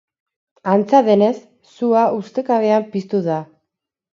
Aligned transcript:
Antza 0.75 1.01
denez, 1.09 1.35
sua 1.73 2.07
ustekabean 2.23 2.89
piztu 2.97 3.21
da. 3.29 3.37